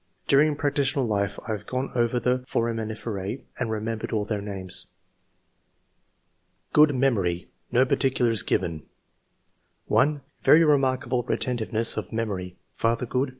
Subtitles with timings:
[0.27, 4.87] during practitional life I have gone over the foraminiferse and remember all their names."
[6.73, 8.87] Good memory, no particulars given.
[9.85, 10.21] 1.
[10.41, 12.57] "Very remarkable retentiveness of memory..
[12.79, 13.29] ''Father— Good.